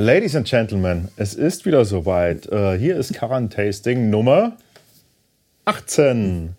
[0.00, 2.46] Ladies and Gentlemen, es ist wieder soweit.
[2.52, 4.56] Äh, hier ist Tasting Nummer
[5.64, 6.54] 18.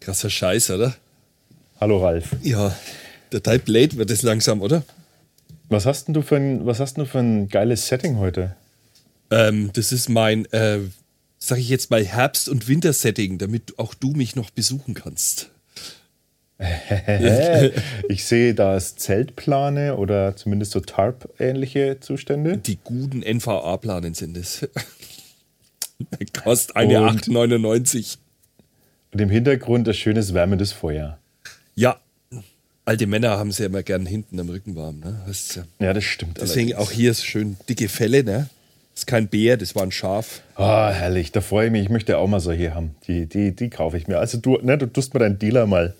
[0.00, 0.96] Krasser Scheiß, oder?
[1.80, 2.34] Hallo Ralf.
[2.42, 2.74] Ja,
[3.30, 4.82] der Type Blade wird es langsam, oder?
[5.68, 8.56] Was hast denn du für ein, was hast du für ein geiles Setting heute?
[9.30, 10.80] Ähm, das ist mein, äh,
[11.38, 15.49] sag ich jetzt mal, Herbst- und Wintersetting, damit auch du mich noch besuchen kannst.
[18.08, 22.58] Ich sehe da Zeltplane oder zumindest so Tarp-ähnliche Zustände.
[22.58, 24.68] Die guten NVA-Planen sind es.
[26.42, 28.18] Kostet eine 8,99.
[29.12, 31.18] Und im Hintergrund ein schönes wärmendes Feuer.
[31.74, 31.98] Ja,
[32.84, 35.00] alte Männer haben sie ja immer gern hinten am Rücken warm.
[35.00, 35.20] Ne?
[35.54, 36.38] Ja, ja, das stimmt.
[36.40, 36.88] Deswegen allerdings.
[36.88, 38.22] auch hier schön dicke Felle.
[38.22, 38.48] Ne?
[38.92, 40.42] Das ist kein Bär, das war ein Schaf.
[40.56, 41.82] Oh, herrlich, da freue ich mich.
[41.84, 42.96] Ich möchte auch mal so hier haben.
[43.06, 44.18] Die, die, die kaufe ich mir.
[44.18, 45.94] Also du, ne, du tust mir deinen Dealer mal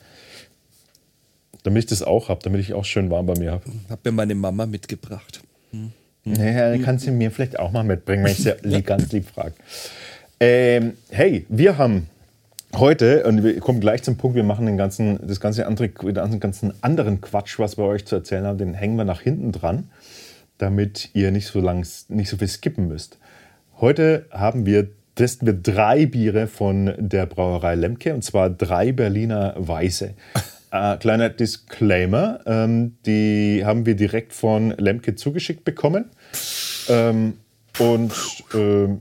[1.62, 3.64] damit ich das auch habe, damit ich auch schön warm bei mir habe.
[3.88, 5.42] Hab mir meine Mama mitgebracht.
[5.72, 5.92] Hm.
[6.24, 9.54] Naja, dann kannst du mir vielleicht auch mal mitbringen, wenn ich sie ganz lieb frage.
[10.38, 12.06] Ähm, hey, wir haben
[12.76, 16.40] heute, und wir kommen gleich zum Punkt, wir machen den ganzen, das ganze andere, den
[16.40, 19.90] ganzen anderen Quatsch, was wir euch zu erzählen haben, den hängen wir nach hinten dran,
[20.58, 23.18] damit ihr nicht so lang, nicht so viel skippen müsst.
[23.80, 29.54] Heute haben wir, testen wir drei Biere von der Brauerei Lemke, und zwar drei Berliner
[29.56, 30.14] Weiße.
[30.70, 36.06] Äh, kleiner Disclaimer, ähm, die haben wir direkt von Lemke zugeschickt bekommen.
[36.88, 37.34] Ähm,
[37.78, 38.12] und
[38.54, 39.00] ähm,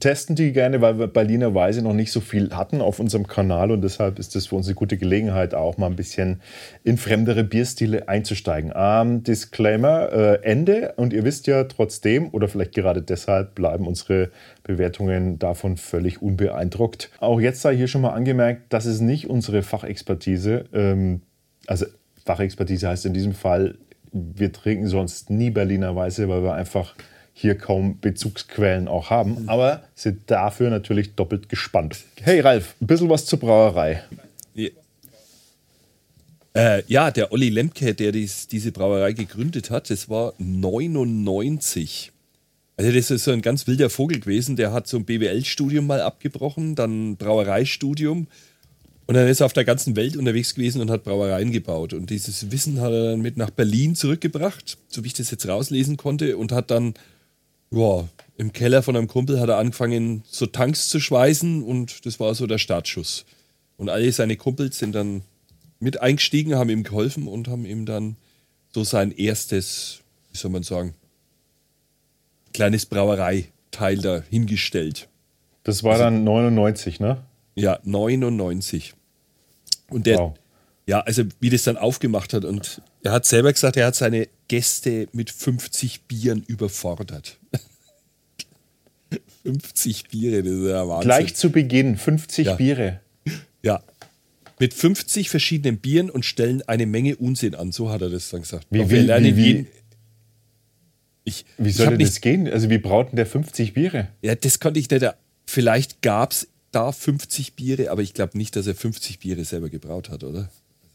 [0.00, 3.70] testen die gerne, weil wir Berliner Weise noch nicht so viel hatten auf unserem Kanal
[3.70, 6.40] und deshalb ist das für uns eine gute Gelegenheit, auch mal ein bisschen
[6.84, 8.72] in fremdere Bierstile einzusteigen.
[8.74, 14.30] Ähm, Disclaimer, äh, Ende und ihr wisst ja trotzdem oder vielleicht gerade deshalb bleiben unsere
[14.66, 17.10] Bewertungen davon völlig unbeeindruckt.
[17.20, 20.66] Auch jetzt sei hier schon mal angemerkt, das ist nicht unsere Fachexpertise.
[20.72, 21.22] Ähm,
[21.66, 21.86] also
[22.24, 23.76] Fachexpertise heißt in diesem Fall,
[24.12, 26.94] wir trinken sonst nie Berliner Weiße, weil wir einfach
[27.32, 29.48] hier kaum Bezugsquellen auch haben, mhm.
[29.48, 31.98] aber sind dafür natürlich doppelt gespannt.
[32.22, 34.02] Hey Ralf, ein bisschen was zur Brauerei.
[34.54, 34.68] Ja,
[36.54, 42.12] äh, ja der Olli Lemke, der dies, diese Brauerei gegründet hat, das war 99.
[42.76, 46.00] Also das ist so ein ganz wilder Vogel gewesen, der hat so ein BWL-Studium mal
[46.00, 48.26] abgebrochen, dann Brauereistudium
[49.06, 51.92] und dann ist er auf der ganzen Welt unterwegs gewesen und hat Brauereien gebaut.
[51.92, 55.46] Und dieses Wissen hat er dann mit nach Berlin zurückgebracht, so wie ich das jetzt
[55.46, 56.94] rauslesen konnte, und hat dann
[57.70, 62.20] ja, im Keller von einem Kumpel hat er angefangen, so Tanks zu schweißen und das
[62.20, 63.24] war so der Startschuss.
[63.76, 65.22] Und alle seine Kumpels sind dann
[65.78, 68.16] mit eingestiegen, haben ihm geholfen und haben ihm dann
[68.72, 70.00] so sein erstes,
[70.32, 70.94] wie soll man sagen,
[72.56, 75.08] kleines Brauereiteil da hingestellt.
[75.64, 77.18] Das war also, dann 99, ne?
[77.54, 78.94] Ja, 99.
[79.88, 80.34] Und der, wow.
[80.86, 84.28] ja, also wie das dann aufgemacht hat und er hat selber gesagt, er hat seine
[84.48, 87.38] Gäste mit 50 Bieren überfordert.
[89.44, 91.08] 50 Biere, das ist ja Wahnsinn.
[91.08, 92.54] Gleich zu Beginn 50 ja.
[92.54, 93.00] Biere.
[93.62, 93.82] Ja.
[94.58, 97.72] Mit 50 verschiedenen Bieren und stellen eine Menge Unsinn an.
[97.72, 98.66] So hat er das dann gesagt.
[98.70, 99.66] Wie, wie, wie, wie,
[101.26, 102.48] ich, wie soll denn das gehen?
[102.48, 104.08] Also, wie brauten der 50 Biere?
[104.22, 105.04] Ja, das konnte ich nicht.
[105.44, 109.68] Vielleicht gab es da 50 Biere, aber ich glaube nicht, dass er 50 Biere selber
[109.68, 110.48] gebraut hat, oder?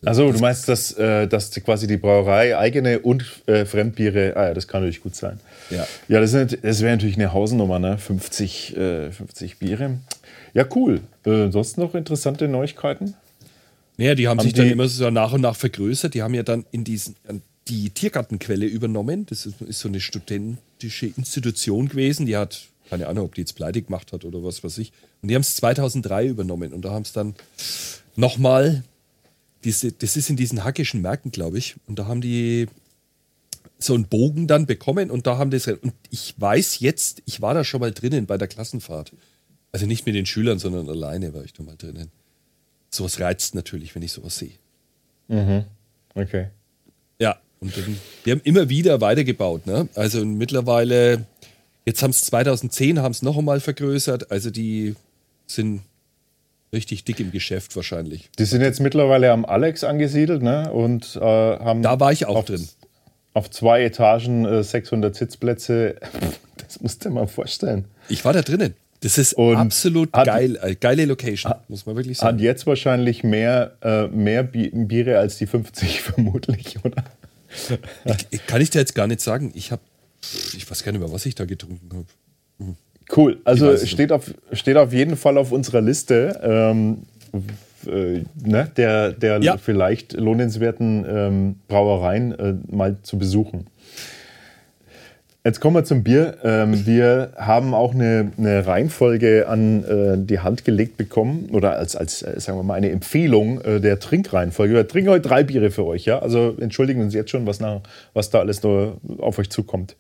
[0.04, 4.54] Also du meinst, dass, äh, dass quasi die Brauerei eigene und äh, Fremdbiere, ah ja,
[4.54, 5.40] das kann natürlich gut sein.
[5.70, 8.00] Ja, ja das, das wäre natürlich eine Hausnummer, ne?
[8.00, 10.00] 50, äh, 50 Biere.
[10.54, 11.02] Ja, cool.
[11.24, 13.14] Äh, sonst noch interessante Neuigkeiten?
[13.98, 16.16] Naja, die haben, haben sich die dann immer so nach und nach vergrößert.
[16.16, 17.16] Die haben ja dann in diesen,
[17.68, 19.26] die Tiergartenquelle übernommen.
[19.26, 22.26] Das ist, ist so eine studentische Institution gewesen.
[22.26, 24.92] Die hat, keine Ahnung, ob die jetzt pleite gemacht hat oder was weiß ich.
[25.22, 26.74] Und die haben es 2003 übernommen.
[26.74, 27.36] Und da haben es dann
[28.16, 28.84] nochmal
[29.64, 31.76] diese, das ist in diesen hackischen Märkten, glaube ich.
[31.88, 32.68] Und da haben die
[33.78, 35.68] so einen Bogen dann bekommen und da haben das.
[35.68, 39.14] Und ich weiß jetzt, ich war da schon mal drinnen bei der Klassenfahrt.
[39.72, 42.12] Also nicht mit den Schülern, sondern alleine war ich da mal drinnen.
[42.90, 44.52] Sowas reizt natürlich, wenn ich sowas sehe.
[45.30, 45.64] Mhm.
[46.14, 46.48] Okay.
[47.20, 49.68] Ja, und dann, wir haben immer wieder weitergebaut.
[49.68, 49.88] Ne?
[49.96, 51.26] Also mittlerweile,
[51.86, 54.32] jetzt haben es 2010 haben es noch einmal vergrößert.
[54.32, 54.96] Also die
[55.46, 55.82] sind
[56.74, 58.30] richtig dick im Geschäft wahrscheinlich.
[58.40, 60.72] Die sind jetzt mittlerweile am Alex angesiedelt ne?
[60.72, 61.84] und äh, haben.
[61.84, 62.68] Da war ich auch auf, drin.
[63.34, 65.96] Auf zwei Etagen äh, 600 Sitzplätze.
[66.58, 67.84] Das musst du dir mal vorstellen.
[68.08, 68.76] Ich war da drinnen.
[69.02, 70.58] Das ist und absolut hat, geil.
[70.62, 72.38] Äh, geile Location, hat, muss man wirklich sagen.
[72.38, 77.04] Hat jetzt wahrscheinlich mehr, äh, mehr Biere als die 50 vermutlich, oder?
[78.30, 79.52] Ich, kann ich dir jetzt gar nicht sagen.
[79.56, 79.82] Ich habe,
[80.56, 82.06] ich weiß gar nicht mehr, was ich da getrunken habe.
[82.60, 82.76] Mhm.
[83.16, 83.42] Cool.
[83.44, 87.04] Also steht auf, steht auf jeden Fall auf unserer Liste ähm,
[87.86, 89.58] äh, ne, der, der ja.
[89.58, 93.68] vielleicht lohnenswerten ähm, Brauereien äh, mal zu besuchen.
[95.44, 96.38] Jetzt kommen wir zum Bier.
[96.44, 101.96] Ähm, wir haben auch eine, eine Reihenfolge an äh, die Hand gelegt bekommen oder als,
[101.96, 104.76] als äh, sagen wir mal, eine Empfehlung äh, der Trinkreihenfolge.
[104.76, 106.20] Wir trinken heute drei Biere für euch, ja.
[106.20, 107.82] Also entschuldigen uns jetzt schon, was, nach,
[108.14, 109.96] was da alles noch auf euch zukommt.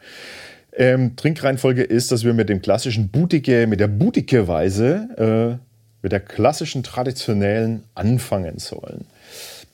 [0.73, 5.65] Ähm, Trinkreihenfolge ist, dass wir mit dem klassischen Butike, mit der Butike-Weise, äh,
[6.03, 9.05] mit der klassischen traditionellen anfangen sollen.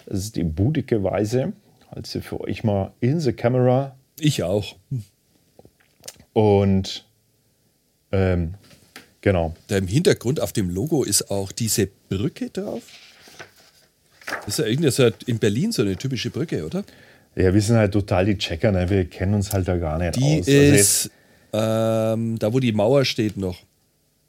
[0.06, 1.52] Das ist die Butike-Weise.
[1.92, 3.98] Halte sie für euch mal in the camera.
[4.18, 4.76] Ich auch.
[6.38, 7.04] Und
[8.12, 8.54] ähm,
[9.22, 9.56] genau.
[9.70, 12.84] Da im Hintergrund auf dem Logo ist auch diese Brücke drauf.
[14.46, 16.84] Das ist ja irgendwie so in Berlin so eine typische Brücke, oder?
[17.36, 18.88] Ja, wir sind halt total die Checker, ne?
[18.88, 20.48] wir kennen uns halt da gar nicht Die aus.
[20.48, 21.12] Also ist
[21.54, 23.58] ähm, da, wo die Mauer steht noch.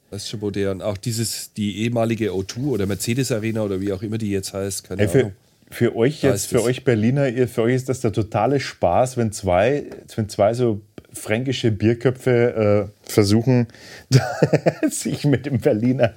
[0.09, 4.01] Weißt du, wo der auch dieses, die ehemalige O2 oder Mercedes Arena oder wie auch
[4.01, 5.33] immer die jetzt heißt, keine Ey, für, Ahnung.
[5.69, 9.85] Für euch jetzt, für euch Berliner, für euch ist das der totale Spaß, wenn zwei,
[10.15, 10.81] wenn zwei so
[11.13, 13.67] fränkische Bierköpfe äh, versuchen,
[14.89, 16.13] sich mit dem Berliner,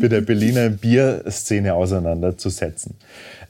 [0.00, 2.96] mit der Berliner Bierszene auseinanderzusetzen.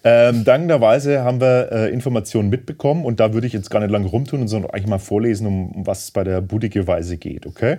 [0.02, 4.06] Ähm, dankenderweise haben wir äh, Informationen mitbekommen und da würde ich jetzt gar nicht lange
[4.06, 7.78] rumtun, sondern eigentlich mal vorlesen, um, um was es bei der Budike Weise geht, okay?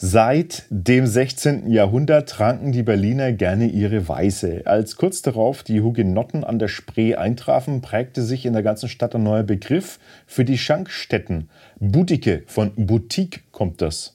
[0.00, 1.72] Seit dem 16.
[1.72, 4.62] Jahrhundert tranken die Berliner gerne ihre Weiße.
[4.64, 9.16] Als kurz darauf die Hugenotten an der Spree eintrafen, prägte sich in der ganzen Stadt
[9.16, 11.50] ein neuer Begriff für die Schankstätten.
[11.80, 14.14] Budike, von Boutique kommt das.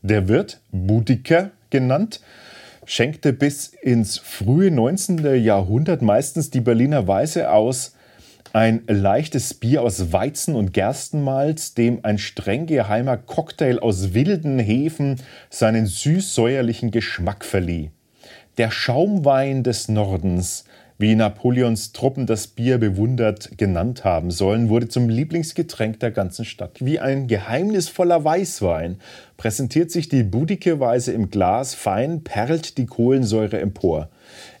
[0.00, 2.22] Der Wirt, Budiker genannt,
[2.86, 5.42] schenkte bis ins frühe 19.
[5.44, 7.94] Jahrhundert meistens die Berliner Weiße aus.
[8.54, 15.16] Ein leichtes Bier aus Weizen und Gerstenmalz, dem ein streng geheimer Cocktail aus wilden Hefen
[15.48, 17.90] seinen süß-säuerlichen Geschmack verlieh.
[18.58, 20.66] Der Schaumwein des Nordens,
[20.98, 26.76] wie Napoleons Truppen das Bier bewundert genannt haben sollen, wurde zum Lieblingsgetränk der ganzen Stadt.
[26.80, 28.98] Wie ein geheimnisvoller Weißwein
[29.38, 34.10] präsentiert sich die Budike-Weise im Glas, fein perlt die Kohlensäure empor.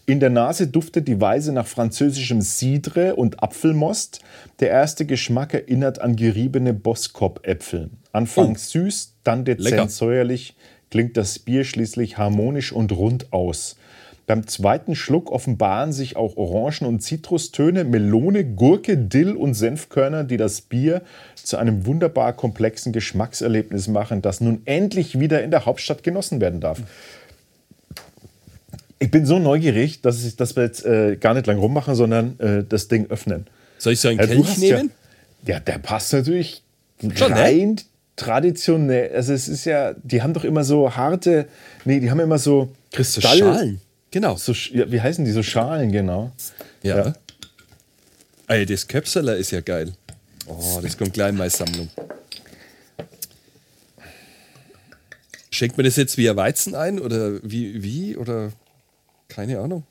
[0.04, 4.20] In der Nase duftet die Weise nach französischem Cidre und Apfelmost.
[4.58, 7.90] Der erste Geschmack erinnert an geriebene Boskop-Äpfel.
[8.12, 9.88] Anfangs süß, dann dezent Lecker.
[9.88, 10.56] säuerlich,
[10.90, 13.76] klingt das Bier schließlich harmonisch und rund aus.
[14.26, 20.36] Beim zweiten Schluck offenbaren sich auch Orangen- und Zitrustöne, Melone, Gurke, Dill und Senfkörner, die
[20.36, 21.02] das Bier
[21.34, 26.60] zu einem wunderbar komplexen Geschmackserlebnis machen, das nun endlich wieder in der Hauptstadt genossen werden
[26.60, 26.80] darf.
[29.02, 32.62] Ich bin so neugierig, dass, ich, wir jetzt äh, gar nicht lang rummachen, sondern äh,
[32.62, 33.48] das Ding öffnen.
[33.76, 34.92] Soll ich so einen Ja, du Kelch nehmen?
[35.44, 36.62] Ja, ja, der passt natürlich
[37.16, 37.36] Schon, ne?
[37.36, 37.80] rein
[38.14, 39.12] traditionell.
[39.12, 41.48] Also es ist ja, die haben doch immer so harte,
[41.84, 43.38] nee, die haben immer so Kristall.
[43.38, 43.80] Schalen.
[44.12, 44.36] Genau.
[44.36, 45.32] So, ja, wie heißen die?
[45.32, 46.30] So Schalen, genau.
[46.84, 47.06] Ja.
[47.06, 47.12] Ja.
[48.46, 49.94] Ey, das Köpseler ist ja geil.
[50.46, 51.88] Oh, das kommt gleich in meine Sammlung.
[55.50, 58.52] Schenkt man das jetzt via Weizen ein oder wie, wie oder
[59.32, 59.84] keine Ahnung?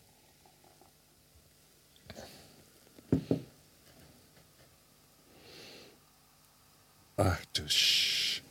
[7.17, 8.43] Ach du Sch.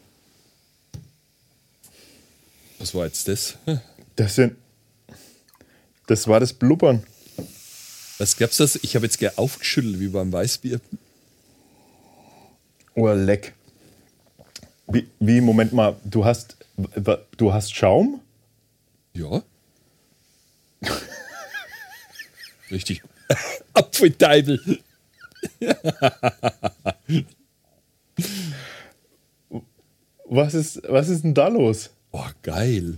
[2.78, 3.56] Was war jetzt das?
[4.16, 4.54] Das sind,
[6.06, 7.02] das war das Blubbern.
[8.18, 8.78] Was gab's das?
[8.82, 10.78] Ich habe jetzt gleich aufgeschüttelt wie beim Weißbier.
[12.94, 13.54] Oh, leck.
[14.88, 16.56] Wie, wie, Moment mal, du hast,
[17.38, 18.20] du hast Schaum?
[19.14, 19.42] Ja.
[22.70, 23.02] Richtig.
[23.74, 24.60] Apfelteibel.
[30.28, 31.90] Was ist, was ist denn da los?
[32.12, 32.96] Oh, geil.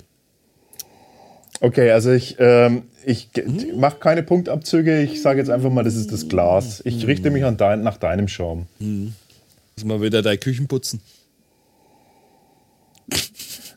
[1.60, 3.30] Okay, also ich, ähm, ich
[3.74, 5.02] mache keine Punktabzüge.
[5.02, 6.82] Ich sage jetzt einfach mal, das ist das Glas.
[6.84, 8.66] Ich richte mich an dein, nach deinem Schaum.
[8.78, 11.00] Muss mal wieder deine Küchen putzen.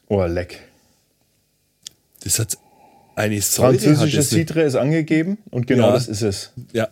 [0.07, 0.59] Oh, leck.
[2.23, 2.57] Das hat
[3.15, 3.73] eine Säure.
[3.79, 4.37] Französisches das.
[4.37, 5.93] Cidre ist angegeben und genau Ja.
[5.93, 6.51] das ist es.
[6.73, 6.89] Ja.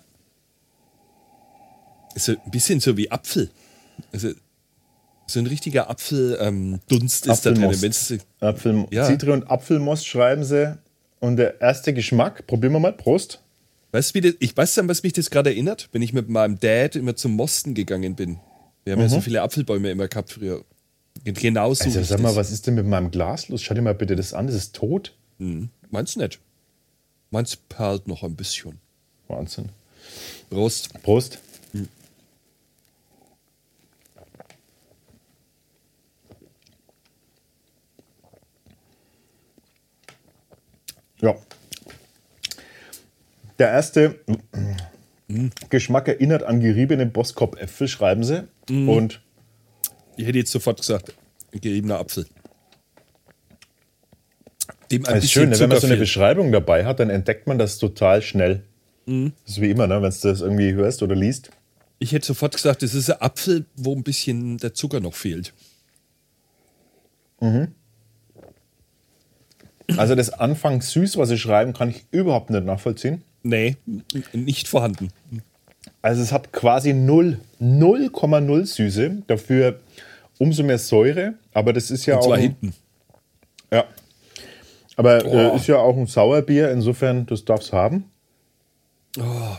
[2.16, 3.50] Ist so ein bisschen so wie Apfel.
[4.12, 4.30] Also,
[5.28, 7.64] so ein richtiger Apfeldunst ähm, Dunst ist da drin.
[7.64, 7.82] Apfelmost.
[7.82, 9.06] Wenn's, Apfel, Ja.
[9.06, 10.78] Cidre und Apfelmost schreiben sie.
[11.20, 13.42] Und der erste Geschmack, probieren wir mal, Prost.
[13.94, 16.28] weißt du, wie das, ich weiß dann, was mich das gerade erinnert, wenn ich mit
[16.30, 18.40] meinem Dad immer zum Mosten gegangen bin.
[18.84, 20.64] Wir haben ja so viele Apfelbäume immer gehabt früher.
[21.24, 21.86] Genau so.
[21.90, 21.96] Mhm.
[21.96, 23.62] Also sag mal, was ist denn mit meinem Glas los?
[23.64, 25.14] Schau dir mal bitte das an, das ist tot.
[25.40, 25.70] Meinst
[26.16, 26.40] du nicht?
[27.30, 28.80] Meins perlt noch ein bisschen.
[29.28, 29.70] Wahnsinn.
[30.50, 31.02] Prost.
[31.04, 31.40] Prost.
[41.22, 41.36] Ja.
[43.60, 44.20] Der erste
[45.70, 48.48] Geschmack erinnert an geriebene Boskop-Äpfel, schreiben sie.
[48.70, 49.22] Und
[50.18, 51.14] Ich hätte jetzt sofort gesagt,
[51.52, 52.26] geriebener Apfel.
[54.94, 55.60] Dem ein das ist schön, ne?
[55.60, 58.64] wenn man so eine Beschreibung dabei hat, dann entdeckt man das total schnell.
[59.06, 59.34] Mhm.
[59.46, 59.96] Das ist wie immer, ne?
[60.02, 61.50] wenn du das irgendwie hörst oder liest.
[62.00, 65.54] Ich hätte sofort gesagt, es ist ein Apfel, wo ein bisschen der Zucker noch fehlt.
[67.40, 67.70] Mhm.
[69.98, 73.22] Also das Anfang süß, was sie schreiben, kann ich überhaupt nicht nachvollziehen.
[73.44, 73.76] Nee,
[74.32, 75.10] nicht vorhanden.
[76.02, 79.80] Also es hat quasi 0,0 Süße, dafür
[80.40, 82.42] umso mehr Säure, aber das ist ja Und zwar auch.
[82.42, 82.74] hinten.
[83.72, 83.86] Ja.
[84.96, 85.36] Aber oh.
[85.36, 88.06] äh, ist ja auch ein Sauerbier, insofern, das darf es haben.
[89.20, 89.58] Oh.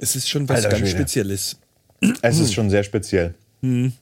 [0.00, 0.96] Es ist schon was Alter, ganz Schwede.
[0.96, 1.56] Spezielles.
[2.22, 3.34] Es ist schon sehr speziell.
[3.62, 3.92] Hm.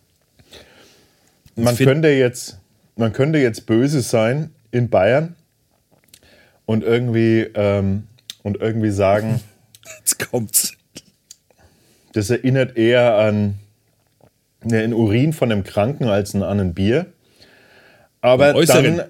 [1.54, 2.58] Man könnte jetzt,
[2.96, 5.34] man könnte jetzt böse sein in Bayern
[6.66, 8.06] und irgendwie, ähm,
[8.42, 9.40] und irgendwie sagen.
[9.98, 10.72] Jetzt kommt's.
[12.12, 13.58] Das erinnert eher an
[14.64, 17.06] ja, einen Urin von einem Kranken als an ein Bier.
[18.26, 19.02] Aber dann.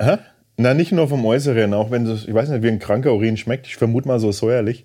[0.00, 0.16] Hä?
[0.56, 3.36] Na, nicht nur vom Äußeren, auch wenn das, ich weiß nicht, wie ein kranker Urin
[3.36, 3.66] schmeckt.
[3.66, 4.84] Ich vermute mal so säuerlich.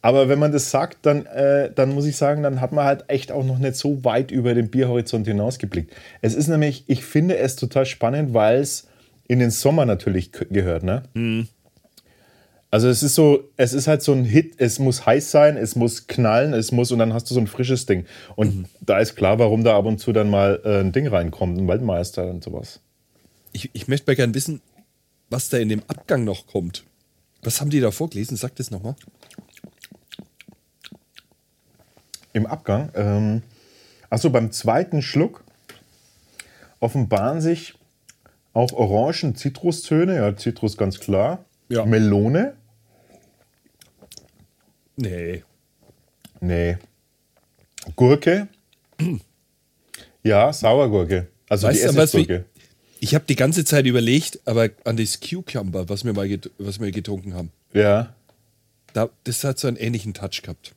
[0.00, 3.04] Aber wenn man das sagt, dann, äh, dann muss ich sagen, dann hat man halt
[3.08, 5.92] echt auch noch nicht so weit über den Bierhorizont hinausgeblickt.
[6.22, 8.86] Es ist nämlich, ich finde es total spannend, weil es
[9.26, 11.02] in den Sommer natürlich gehört, ne?
[11.14, 11.48] Mhm.
[12.70, 15.74] Also es ist so, es ist halt so ein Hit, es muss heiß sein, es
[15.74, 18.04] muss knallen, es muss und dann hast du so ein frisches Ding.
[18.36, 18.64] Und mhm.
[18.80, 21.66] da ist klar, warum da ab und zu dann mal äh, ein Ding reinkommt, ein
[21.66, 22.80] Waldmeister und sowas.
[23.52, 24.60] Ich, ich möchte mal gerne wissen,
[25.30, 26.84] was da in dem Abgang noch kommt.
[27.42, 28.36] Was haben die da vorgelesen?
[28.36, 28.96] Sag das nochmal.
[32.34, 32.90] Im Abgang?
[32.94, 33.42] Ähm,
[34.10, 35.42] achso, beim zweiten Schluck
[36.80, 37.74] offenbaren sich
[38.52, 41.44] auch Orangen, Zitrustöne, ja, Zitrus ganz klar.
[41.68, 41.86] Ja.
[41.86, 42.57] Melone?
[44.98, 45.44] Nee.
[46.40, 46.76] Nee.
[47.94, 48.48] Gurke?
[50.22, 51.28] ja, Sauergurke.
[51.48, 52.44] Also weißt die Essiggurke.
[53.00, 56.28] Ich habe die ganze Zeit überlegt, aber an das Cucumber, was wir mal
[56.58, 57.52] was wir getrunken haben.
[57.72, 58.12] Ja.
[58.92, 60.74] Da, das hat so einen ähnlichen Touch gehabt.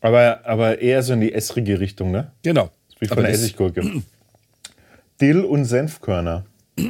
[0.00, 2.30] Aber, aber eher so in die essrige Richtung, ne?
[2.44, 2.70] Genau.
[3.00, 4.02] Wie von der Essiggurke.
[5.20, 6.46] Dill und Senfkörner.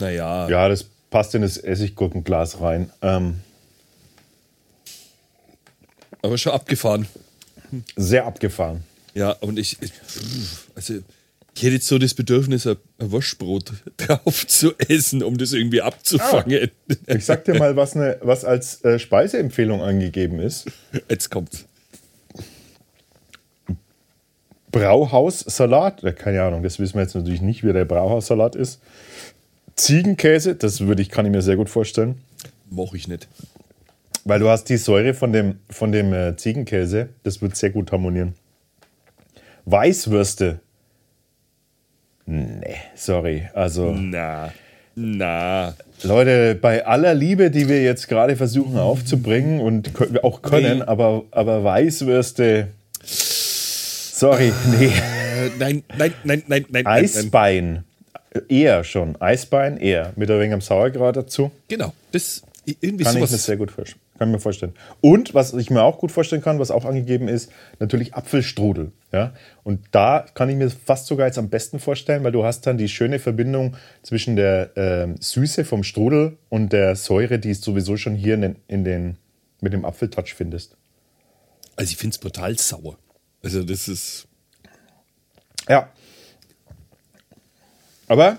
[0.00, 0.48] Naja.
[0.48, 2.90] Ja, das passt in das Essiggurkenglas rein.
[3.02, 3.40] Ähm,
[6.22, 7.06] aber schon abgefahren.
[7.96, 8.82] Sehr abgefahren.
[9.14, 9.92] Ja, und ich, ich
[10.74, 10.94] also
[11.54, 16.70] ich hätte jetzt so das Bedürfnis, ein Wurstbrot drauf zu essen, um das irgendwie abzufangen.
[16.88, 20.66] Ah, ich sag dir mal, was, ne, was als äh, Speiseempfehlung angegeben ist.
[21.08, 21.66] Jetzt kommt's.
[24.70, 28.80] Brauhaussalat, keine Ahnung, das wissen wir jetzt natürlich nicht, wie der Brauhaussalat ist.
[29.74, 32.20] Ziegenkäse, das würde ich, kann ich mir sehr gut vorstellen.
[32.70, 33.26] Moche ich nicht.
[34.24, 37.90] Weil du hast die Säure von dem, von dem äh, Ziegenkäse, das wird sehr gut
[37.92, 38.34] harmonieren.
[39.64, 40.60] Weißwürste.
[42.26, 43.48] Nee, sorry.
[43.54, 43.92] Also.
[43.92, 44.52] Na.
[44.94, 45.74] Na.
[46.02, 49.90] Leute, bei aller Liebe, die wir jetzt gerade versuchen aufzubringen und
[50.24, 50.84] auch können, nee.
[50.84, 52.68] aber, aber Weißwürste.
[53.02, 54.86] Sorry, nee.
[54.86, 56.86] Äh, nein, nein, nein, nein, nein.
[56.86, 57.72] Eisbein.
[57.72, 58.44] Nein.
[58.48, 59.20] Eher schon.
[59.20, 60.12] Eisbein eher.
[60.16, 61.50] Mit ein wenig am Sauerkraut dazu.
[61.68, 61.92] Genau.
[62.12, 62.42] Das
[62.80, 63.30] irgendwie kann sowas.
[63.30, 64.00] ich mir sehr gut vorstellen.
[64.20, 64.74] Kann ich mir vorstellen.
[65.00, 68.92] Und was ich mir auch gut vorstellen kann, was auch angegeben ist, natürlich Apfelstrudel.
[69.12, 69.32] Ja?
[69.64, 72.76] Und da kann ich mir fast sogar jetzt am besten vorstellen, weil du hast dann
[72.76, 77.96] die schöne Verbindung zwischen der äh, Süße vom Strudel und der Säure, die es sowieso
[77.96, 79.16] schon hier in den, in den
[79.62, 80.76] mit dem Apfeltouch findest.
[81.76, 82.98] Also ich finde es brutal sauer.
[83.42, 84.28] Also das ist.
[85.66, 85.88] Ja,
[88.06, 88.38] aber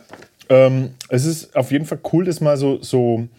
[0.50, 3.30] ähm, es ist auf jeden Fall cool, das mal so, so,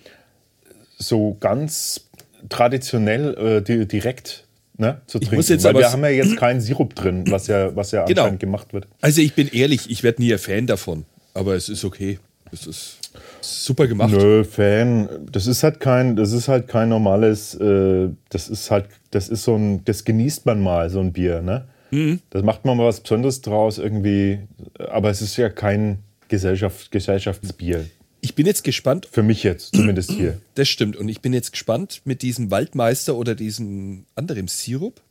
[0.97, 2.09] so ganz
[2.49, 4.47] traditionell äh, direkt
[4.77, 5.65] ne, zu trinken.
[5.65, 8.23] Weil wir haben ja jetzt keinen Sirup drin, was ja, was ja genau.
[8.23, 8.89] anscheinend gemacht wird.
[9.01, 11.05] Also ich bin ehrlich, ich werde nie ein Fan davon.
[11.35, 12.19] Aber es ist okay.
[12.53, 12.99] Es ist
[13.41, 14.13] super gemacht.
[14.13, 15.09] Nö, Fan.
[15.31, 19.45] Das ist halt kein, das ist halt kein normales, äh, das ist halt, das ist
[19.45, 21.65] so ein, das genießt man mal, so ein Bier, ne?
[21.91, 22.21] Mhm.
[22.31, 24.41] Das macht man mal was Besonderes draus irgendwie.
[24.79, 25.99] Aber es ist ja kein,
[26.33, 27.85] Gesellschaft, Gesellschaftsbier.
[28.25, 29.09] Ich bin jetzt gespannt.
[29.11, 30.38] Für mich jetzt, zumindest hier.
[30.55, 30.97] Das stimmt.
[30.97, 35.02] Und ich bin jetzt gespannt mit diesem Waldmeister oder diesem anderen Sirup,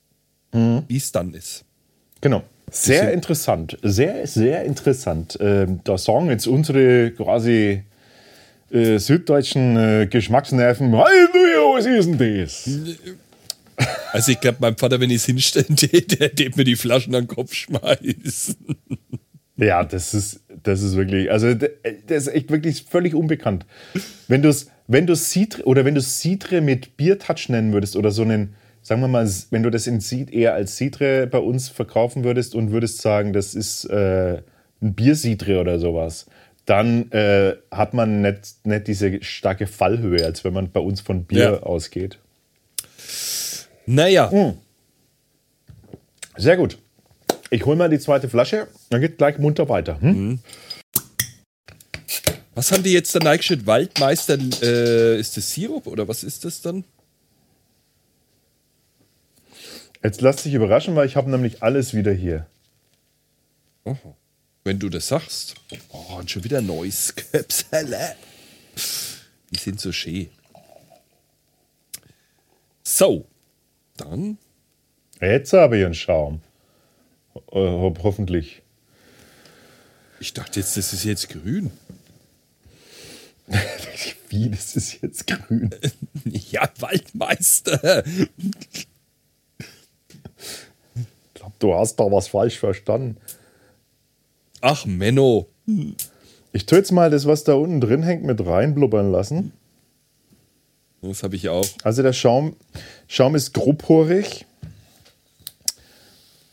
[0.54, 0.84] mhm.
[0.88, 1.66] wie es dann ist.
[2.22, 2.44] Genau.
[2.72, 3.78] Sehr interessant.
[3.84, 5.38] Sehr, sehr interessant.
[5.42, 7.84] Ähm, da sagen jetzt unsere quasi
[8.72, 12.70] äh, süddeutschen äh, Geschmacksnerven: Halleluja, was ist denn das?
[14.14, 17.24] Also, ich glaube, mein Vater, wenn ich es hinstelle, der, der mir die Flaschen an
[17.26, 18.56] den Kopf schmeißen.
[19.58, 21.70] Ja, das ist, das ist wirklich, also das
[22.08, 23.66] ist echt wirklich völlig unbekannt.
[24.28, 28.24] Wenn du es wenn Citre oder wenn du Citre mit Biertouch nennen würdest oder so
[28.24, 32.24] einen sagen wir mal, wenn du das in Sid eher als Sidre bei uns verkaufen
[32.24, 34.42] würdest und würdest sagen, das ist äh,
[34.82, 36.26] ein Biersidre oder sowas,
[36.66, 41.26] dann äh, hat man nicht, nicht diese starke Fallhöhe, als wenn man bei uns von
[41.26, 41.64] Bier Ja.
[41.64, 42.18] ausgeht.
[43.86, 44.54] Naja, Hm.
[46.38, 46.78] Sehr gut.
[47.54, 50.00] Ich hole mal die zweite Flasche, dann geht gleich munter weiter.
[50.00, 50.40] Hm?
[52.56, 54.38] was haben die jetzt der Nike Waldmeister?
[54.62, 56.86] Äh, ist das Sirup oder was ist das dann?
[60.02, 62.48] Jetzt lass dich überraschen, weil ich habe nämlich alles wieder hier.
[64.64, 65.56] Wenn du das sagst.
[65.90, 68.16] Oh, und schon wieder neues Köpsele.
[69.52, 70.30] Die sind so schön.
[72.84, 73.28] So,
[73.98, 74.38] dann
[75.20, 76.42] Jetzt habe ich einen Schaum.
[77.36, 78.62] Äh, ho hoffentlich.
[80.20, 81.72] Ich dachte jetzt, das ist jetzt grün.
[84.30, 85.70] Wie, das ist jetzt grün.
[86.26, 88.06] Ja, Waldmeister.
[88.06, 88.88] Ich
[91.34, 93.18] glaube, du hast da was falsch verstanden.
[94.62, 95.48] Ach, Menno.
[96.54, 99.54] Ich tue jetzt mal das, was da unten drin hängt, mit reinblubbern lassen.
[101.02, 101.68] Das habe ich auch.
[101.84, 102.56] Also der Schaum,
[103.08, 104.46] Schaum ist grobporig,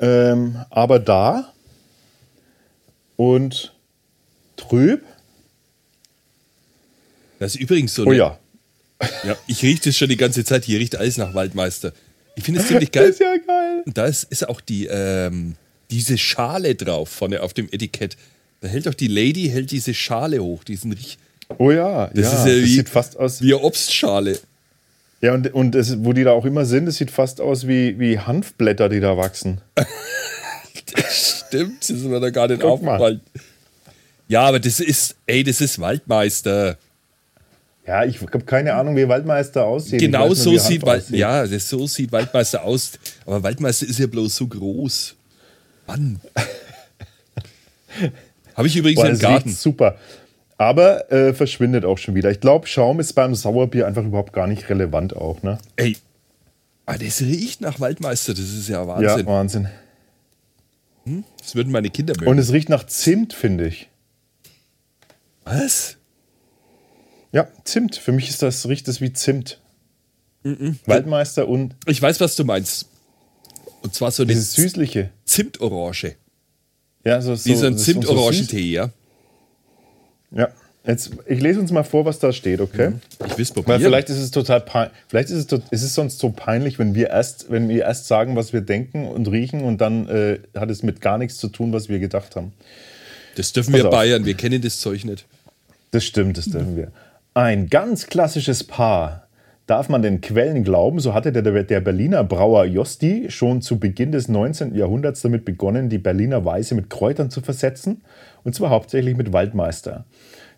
[0.01, 1.53] ähm, aber da
[3.17, 3.75] und
[4.57, 5.03] trüb.
[7.39, 8.05] Das ist übrigens so.
[8.07, 8.39] Oh ja,
[9.25, 9.37] ja.
[9.47, 10.65] Ich rieche das schon die ganze Zeit.
[10.65, 11.93] Hier riecht alles nach Waldmeister.
[12.37, 13.11] Ich finde es ziemlich das geil.
[13.11, 13.83] ist ja geil.
[13.87, 15.55] Und da ist, auch die, ähm,
[15.91, 18.17] diese Schale drauf vorne auf dem Etikett.
[18.61, 21.19] Da hält auch die Lady hält diese Schale hoch, diesen Riech.
[21.59, 23.41] Oh ja, Das ja, ist ja das wie- sieht fast aus.
[23.41, 24.39] Wie eine Obstschale.
[25.21, 27.99] Ja, und, und das, wo die da auch immer sind, das sieht fast aus wie,
[27.99, 29.61] wie Hanfblätter, die da wachsen.
[31.11, 32.93] Stimmt, das ist mir da gar nicht Guck mal.
[32.93, 33.21] aufgefallen.
[34.29, 36.77] Ja, aber das ist, ey, das ist Waldmeister.
[37.87, 40.01] Ja, ich habe keine Ahnung, wie Waldmeister aussieht.
[40.01, 41.17] Genau nur, so sieht, Hanf Wald, aussieht.
[41.17, 42.93] ja, das, so sieht Waldmeister aus.
[43.25, 45.15] Aber Waldmeister ist ja bloß so groß.
[45.87, 46.21] Mann.
[48.55, 49.51] Habe ich übrigens Boah, im das Garten.
[49.51, 49.99] super.
[50.59, 52.31] Aber äh, verschwindet auch schon wieder.
[52.31, 55.59] Ich glaube, Schaum ist beim Sauerbier einfach überhaupt gar nicht relevant auch, ne?
[55.77, 55.97] Ey,
[56.85, 58.35] ah, das riecht nach Waldmeister.
[58.35, 59.27] Das ist ja Ja, Wahnsinn.
[59.27, 59.69] Wahnsinn.
[61.41, 62.29] Das würden meine Kinder mögen.
[62.29, 63.89] Und es riecht nach Zimt, finde ich.
[65.45, 65.97] Was?
[67.33, 67.97] Ja, Zimt.
[67.97, 69.61] Für mich ist das, riecht es wie Zimt.
[70.87, 72.89] Waldmeister und Ich weiß, was du meinst.
[73.83, 75.11] Und zwar so eine dieses Süßliche.
[75.25, 76.17] Zimtorange.
[77.05, 78.91] Ja, so, so, Wie so ein Zimtorangentee, ja?
[80.31, 80.49] Ja.
[80.87, 82.93] Jetzt, ich lese uns mal vor, was da steht, okay?
[83.27, 83.67] Ich will probieren.
[83.67, 86.95] Weil vielleicht ist es total pein vielleicht ist es, ist es sonst so peinlich, wenn
[86.95, 90.71] wir erst, wenn wir erst sagen, was wir denken und riechen und dann äh, hat
[90.71, 92.53] es mit gar nichts zu tun, was wir gedacht haben.
[93.37, 93.95] das dürfen Pass wir auf.
[93.95, 95.27] Bayern, wir kennen das Zeug nicht.
[95.91, 96.91] Das stimmt, das dürfen wir.
[97.35, 99.28] Ein ganz klassisches Paar.
[99.69, 104.13] Darf man den Quellen glauben, so hatte der, der Berliner Brauer Josti schon zu Beginn
[104.13, 104.75] des 19.
[104.75, 108.01] Jahrhunderts damit begonnen, die Berliner Weiße mit Kräutern zu versetzen,
[108.45, 110.07] und zwar hauptsächlich mit Waldmeister.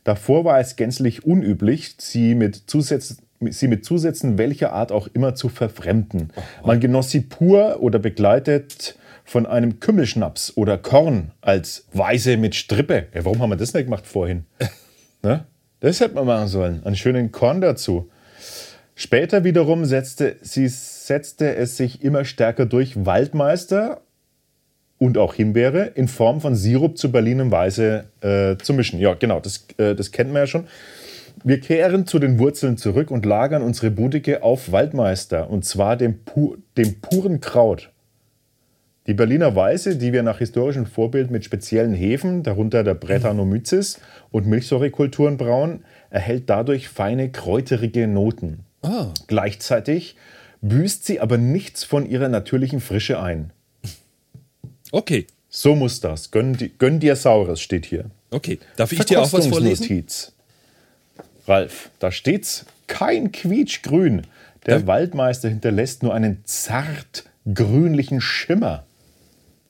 [0.05, 5.35] Davor war es gänzlich unüblich, sie mit, Zusatz, sie mit Zusätzen welcher Art auch immer
[5.35, 6.33] zu verfremden.
[6.65, 13.07] Man genoss sie pur oder begleitet von einem Kümmelschnaps oder Korn als Weiße mit Strippe.
[13.13, 14.45] Ja, warum haben wir das nicht gemacht vorhin?
[15.23, 15.45] Ne?
[15.81, 16.83] Das hätte man machen sollen.
[16.83, 18.09] Einen schönen Korn dazu.
[19.03, 24.03] Später wiederum setzte, sie setzte es sich immer stärker durch Waldmeister
[24.99, 29.01] und auch Himbeere in Form von Sirup zu Berliner Weiße äh, zu mischen.
[29.01, 30.67] Ja, genau, das, äh, das kennt man ja schon.
[31.43, 36.23] Wir kehren zu den Wurzeln zurück und lagern unsere Budike auf Waldmeister und zwar dem,
[36.23, 37.89] pu dem puren Kraut.
[39.07, 43.99] Die Berliner Weiße, die wir nach historischem Vorbild mit speziellen Hefen, darunter der Brettanomyces
[44.31, 48.67] und Milchsäurekulturen brauen, erhält dadurch feine kräuterige Noten.
[48.83, 49.13] Ah.
[49.27, 50.17] Gleichzeitig
[50.63, 53.53] büßt sie aber nichts von ihrer natürlichen Frische ein.
[54.93, 56.31] Okay, So muss das.
[56.31, 58.07] Gönn, gönn dir Saures steht hier.
[58.31, 58.59] okay.
[58.77, 59.85] Darf ich dir auch was vorlesen?
[59.87, 60.33] Verkostungsnotiz.
[61.49, 64.23] Ralf, da steht's kein Quietschgrün.
[64.67, 64.87] Der Ja.
[64.87, 68.85] Waldmeister hinterlässt nur einen zart grünlichen Schimmer.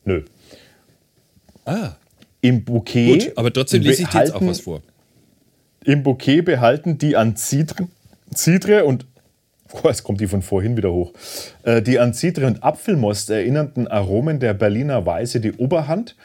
[0.05, 0.25] Nö.
[1.64, 1.92] Ah,
[2.40, 3.12] Im Bouquet.
[3.27, 3.38] gut.
[3.38, 4.83] Aber trotzdem lese ich dir jetzt auch behalten- was vor.
[5.85, 7.88] Im Bouquet behalten die an Zidre,
[8.35, 9.07] Zidre und
[9.73, 11.12] oh, jetzt kommt die von vorhin wieder hoch.
[11.62, 16.16] Äh, die an Zidre und Apfelmost erinnernden Aromen der Berliner Weiße die Oberhand.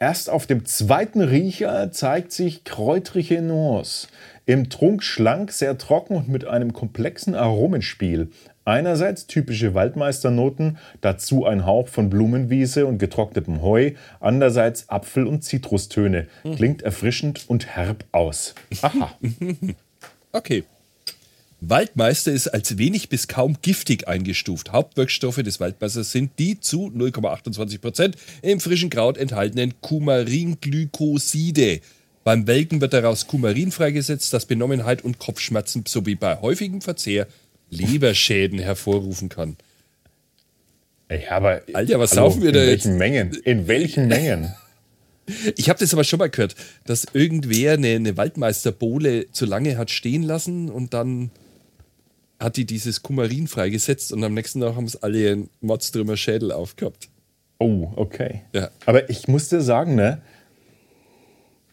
[0.00, 4.06] Erst auf dem zweiten Riecher zeigt sich kräutrige Nuance.
[4.46, 8.30] Im Trunk schlank, sehr trocken und mit einem komplexen Aromenspiel.
[8.64, 16.28] Einerseits typische Waldmeisternoten, dazu ein Hauch von Blumenwiese und getrocknetem Heu, andererseits Apfel- und Zitrustöne.
[16.54, 18.54] Klingt erfrischend und herb aus.
[18.82, 19.10] Aha.
[20.30, 20.64] Okay.
[21.60, 24.70] Waldmeister ist als wenig bis kaum giftig eingestuft.
[24.70, 31.80] Hauptwirkstoffe des Waldmeisters sind die zu 0,28% im frischen Kraut enthaltenen Kumaringlykoside.
[32.22, 37.26] Beim Welken wird daraus Kumarin freigesetzt, das Benommenheit und Kopfschmerzen sowie bei häufigem Verzehr
[37.70, 39.56] Leberschäden hervorrufen kann.
[41.10, 42.84] Ja, aber Alter, was hallo, saufen wir in da jetzt?
[42.84, 43.34] welchen Mengen?
[43.44, 44.54] In welchen Mengen?
[45.56, 46.54] Ich habe das aber schon mal gehört,
[46.86, 51.30] dass irgendwer eine, eine Waldmeisterbohle zu lange hat stehen lassen und dann
[52.38, 56.52] hat die dieses Kumarin freigesetzt und am nächsten Tag haben es alle einen Mordströmer Schädel
[56.52, 57.08] aufgehabt.
[57.58, 58.42] Oh, okay.
[58.54, 58.70] Ja.
[58.86, 60.22] Aber ich muss dir sagen, ne,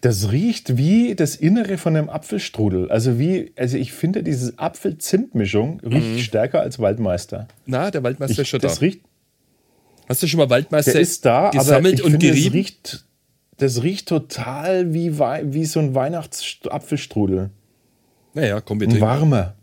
[0.01, 2.91] das riecht wie das Innere von einem Apfelstrudel.
[2.91, 7.47] Also wie, also ich finde, diese Apfel-Zimt-Mischung riecht stärker als Waldmeister.
[7.65, 8.67] Na, der Waldmeister Ich, ist schon da.
[8.67, 9.01] das riecht,
[10.07, 12.53] Hast du schon mal Waldmeister der ist da, aber gesammelt ich und finde, das gerieben?
[12.55, 13.05] riecht,
[13.57, 17.49] das riecht total wie, wie so ein Weihnachts-Apfelstrudel.
[18.35, 19.05] Naja, komm, wir Ein trinken.
[19.05, 19.54] warmer.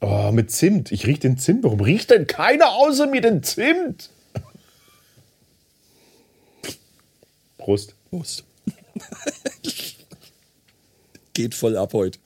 [0.00, 0.92] Oh, mit Zimt.
[0.92, 1.64] Ich rieche den Zimt.
[1.64, 4.10] Warum riecht denn keiner außer mir den Zimt?
[7.56, 7.94] Prost.
[8.08, 8.44] Prost.
[11.34, 12.18] Geht voll ab heute.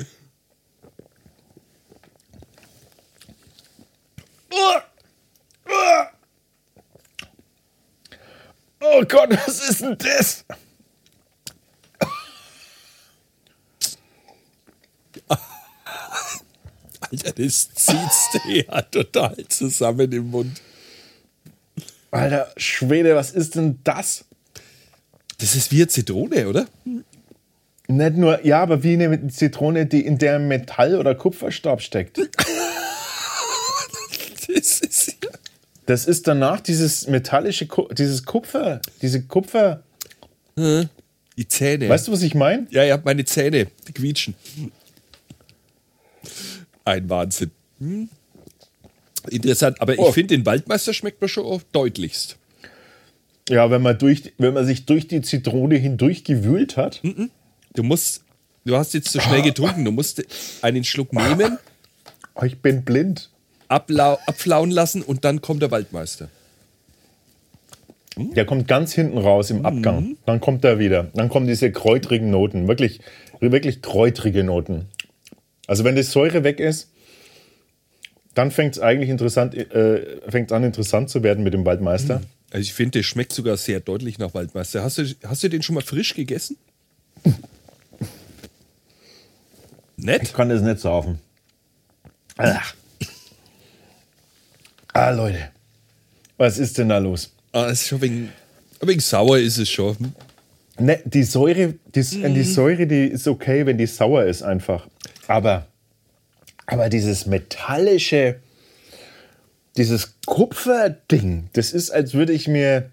[8.80, 10.44] Oh Gott, was ist denn das?
[17.12, 20.60] Alter, das zieht's dir ja total zusammen im Mund.
[22.10, 24.24] Alter Schwede, was ist denn das?
[25.38, 26.66] Das ist wie eine Zitrone, oder?
[27.88, 32.18] Nicht nur, ja, aber wie eine Zitrone, die in der Metall- oder Kupferstaub steckt.
[34.54, 35.30] Das ist ja.
[35.86, 39.82] Das ist danach dieses metallische, dieses Kupfer, diese Kupfer.
[40.56, 41.88] Die Zähne.
[41.88, 42.66] Weißt du, was ich meine?
[42.70, 44.34] Ja, ja, meine Zähne, die quietschen.
[46.84, 47.50] Ein Wahnsinn.
[47.78, 48.08] Hm.
[49.30, 50.08] Interessant, aber Oh.
[50.08, 52.36] ich finde, den Waldmeister schmeckt mir schon auch deutlichst.
[53.48, 57.00] Ja, wenn man, durch, wenn man sich durch die Zitrone hindurch gewühlt hat.
[57.74, 58.22] Du musst,
[58.64, 60.22] du hast jetzt zu schnell getrunken, du musst
[60.62, 61.58] einen Schluck nehmen,
[62.34, 63.28] Oh, ich bin blind.
[63.68, 66.28] ablau abflauen lassen und dann kommt der Waldmeister.
[68.16, 70.16] Der kommt ganz hinten raus im Abgang.
[70.26, 71.04] Dann kommt er wieder.
[71.14, 72.68] Dann kommen diese kräutrigen Noten.
[72.68, 73.00] Wirklich,
[73.40, 74.86] wirklich kräutrige Noten.
[75.72, 76.90] Also wenn die Säure weg ist,
[78.34, 82.20] dann fängt es eigentlich interessant, äh, fängt's an interessant zu werden mit dem Waldmeister.
[82.50, 84.82] Also ich finde, der schmeckt sogar sehr deutlich nach Waldmeister.
[84.82, 86.58] Hast du, hast du den schon mal frisch gegessen?
[89.96, 90.24] Nett?
[90.24, 91.20] Ich kann das nicht saufen.
[92.36, 92.74] Ach.
[94.92, 95.52] Ah, Leute.
[96.36, 97.34] Was ist denn da los?
[97.52, 98.28] Ah, ist schon wegen,
[98.82, 99.96] wegen sauer ist es schon.
[100.78, 104.86] Ne, die Säure, die, die Säure, die ist okay, wenn die sauer ist einfach.
[105.32, 105.66] Aber,
[106.66, 108.38] aber dieses metallische,
[109.78, 112.90] dieses Kupferding, das ist, als würde ich mir.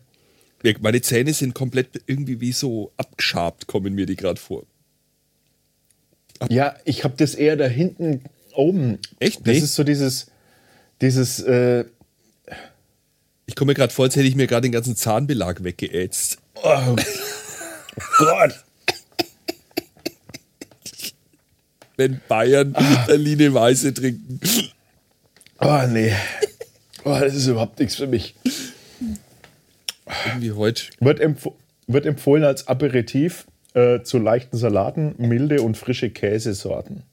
[0.80, 4.64] Meine Zähne sind komplett irgendwie wie so abgeschabt, kommen mir die gerade vor.
[6.50, 8.24] Ja, ich habe das eher da hinten
[8.54, 9.00] oben.
[9.20, 9.42] Echt?
[9.42, 9.60] Das Nee?
[9.60, 10.28] ist so dieses,
[11.02, 11.84] dieses, äh,
[13.48, 16.38] Ich komme mir gerade vor, als hätte ich mir gerade den ganzen Zahnbelag weggeätzt.
[16.56, 16.96] oh
[18.18, 18.64] Gott.
[22.00, 22.74] Wenn Bayern
[23.08, 24.40] Berliner Weiße trinken.
[25.60, 26.14] Oh nee.
[27.04, 28.36] Oh, das ist überhaupt nichts für mich.
[30.26, 30.84] Irgendwie heute.
[31.02, 31.50] Wird, empf
[31.88, 37.04] wird empfohlen als Aperitif äh, zu leichten Salaten, milde und frische Käsesorten.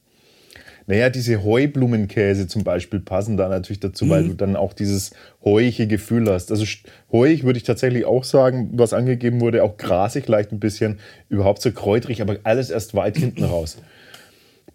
[0.86, 5.10] Naja, diese Heublumenkäse zum Beispiel passen da natürlich dazu, weil du dann auch dieses
[5.44, 6.52] heuige Gefühl hast.
[6.52, 6.64] Also
[7.10, 11.60] heuig würde ich tatsächlich auch sagen, was angegeben wurde, auch grasig leicht ein bisschen, überhaupt
[11.60, 13.78] so kräutrig, aber alles erst weit hinten raus.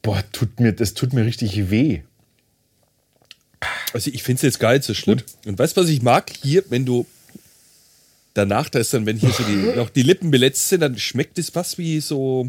[0.01, 2.01] Boah, tut mir, das tut mir richtig weh.
[3.93, 5.21] Also ich finde es jetzt gar nicht so schlimm.
[5.45, 6.31] Und weißt du, was ich mag?
[6.41, 7.05] Hier, wenn du
[8.33, 11.37] danach, da ist dann, wenn hier so die, noch die Lippen beletzt sind, dann schmeckt
[11.37, 12.47] es fast wie so,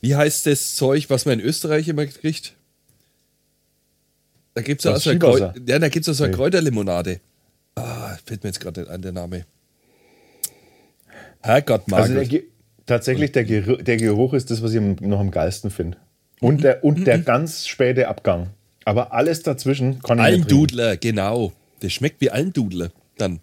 [0.00, 2.54] wie heißt das Zeug, was man in Österreich immer kriegt?
[4.54, 6.36] Da gibt es auch so eine, ja, da gibt's so eine Nee.
[6.36, 7.20] Kräuterlimonade.
[7.74, 9.46] Ah, fällt mir jetzt gerade nicht an der Name.
[11.40, 12.40] Herrgott, Also der,
[12.86, 15.98] tatsächlich, der, Geruch, der Geruch ist das, was ich noch am geilsten finde.
[16.42, 18.50] Und der, und der ganz späte Abgang.
[18.84, 20.24] Aber alles dazwischen kann ich.
[20.24, 21.52] Almdudler, genau.
[21.80, 22.90] Das schmeckt wie Almdudler.
[23.16, 23.40] Dann.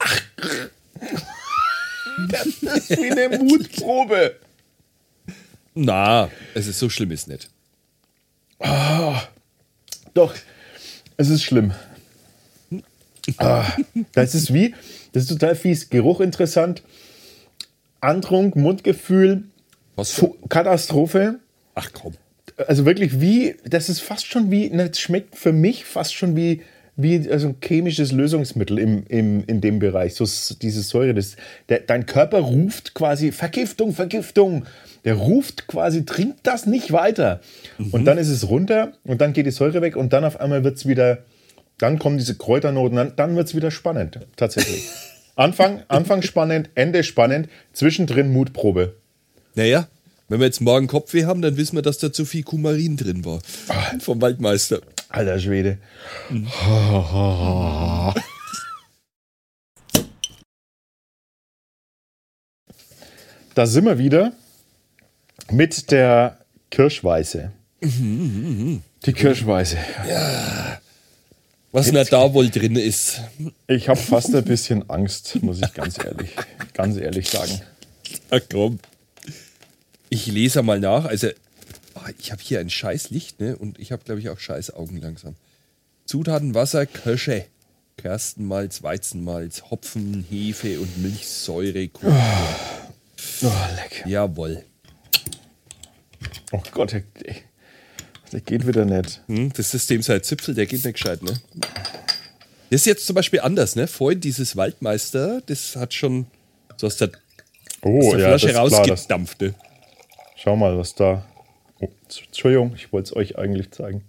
[2.28, 4.36] Das ist wie eine Mutprobe.
[5.74, 7.50] Na, es ist so schlimm ist nicht.
[10.14, 10.32] Doch,
[11.16, 11.74] es ist schlimm.
[13.38, 13.66] Ah,
[14.12, 14.74] das ist wie,
[15.12, 15.90] das ist total fies.
[15.90, 16.82] Geruch interessant,
[18.00, 19.44] Antrunk, Mundgefühl,
[19.96, 21.40] Was Fu Katastrophe,
[21.74, 22.14] Ach komm.
[22.66, 26.36] also wirklich wie, das ist fast schon wie, ne, das schmeckt für mich fast schon
[26.36, 26.62] wie,
[26.96, 30.14] wie also ein chemisches Lösungsmittel im, im, in dem Bereich.
[30.14, 30.24] So
[30.60, 31.36] diese Säure, das,
[31.68, 34.64] der, dein Körper ruft quasi Vergiftung, Vergiftung.
[35.04, 37.40] Der ruft quasi, trink das nicht weiter.
[37.90, 40.64] Und dann ist es runter und dann geht die Säure weg und dann auf einmal
[40.64, 41.18] wird es wieder,
[41.78, 44.88] dann kommen diese Kräuternoten, dann, dann wird es wieder spannend, tatsächlich.
[45.36, 48.94] Anfang, Anfang spannend, Ende spannend, zwischendrin Mutprobe.
[49.54, 49.88] Naja,
[50.28, 53.24] wenn wir jetzt morgen Kopfweh haben, dann wissen wir, dass da zu viel Kumarin drin
[53.24, 53.40] war.
[54.00, 54.80] Vom Waldmeister.
[55.08, 55.78] Alter Schwede.
[63.54, 64.32] Da sind wir wieder
[65.52, 66.38] mit der
[66.70, 67.52] Kirschweiße.
[67.80, 69.76] Die Kirschweiße.
[71.70, 73.20] Was denn da wohl drin ist.
[73.68, 76.30] Ich habe fast ein bisschen Angst, muss ich ganz ehrlich,
[76.72, 77.60] ganz ehrlich sagen.
[78.30, 78.80] Ach komm.
[80.14, 81.06] Ich lese mal nach.
[81.06, 81.26] Also,
[81.96, 83.56] ah, ich habe hier ein scheiß Licht, ne?
[83.56, 85.34] Und ich habe, glaube ich, auch scheiß Augen langsam.
[86.04, 87.46] Zutaten Wasser, Kösche,
[87.96, 91.88] Gerstenmalz, Weizenmalz, Hopfen, Hefe und Milchsäure.
[91.88, 92.16] Kuchen.
[93.42, 94.04] Oh, leck.
[94.06, 94.62] Jawohl.
[96.52, 97.02] Oh Gott, der,
[98.30, 99.20] der geht wieder nicht.
[99.26, 101.40] Hm, das System sei Zipfel, der geht nicht gescheit, ne?
[102.70, 103.88] Das ist jetzt zum Beispiel anders, ne?
[103.88, 106.26] Vorhin dieses Waldmeister, das hat schon
[106.76, 107.10] so aus der,
[107.82, 109.54] Oh, aus der ja, Flasche ist rausgedampft, ne?
[110.44, 111.24] Schau mal, was da.
[111.80, 111.88] Oh,
[112.26, 114.04] Entschuldigung, ich wollte es euch eigentlich zeigen.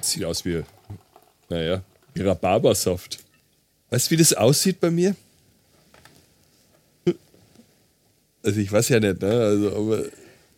[0.00, 0.62] Sieht aus wie,
[1.48, 1.82] naja,
[2.14, 3.18] wie Rhabarbersaft.
[3.90, 5.14] Weißt du, wie das aussieht bei mir?
[8.44, 9.28] Also ich weiß ja nicht, ne?
[9.30, 10.12] Also, aber ist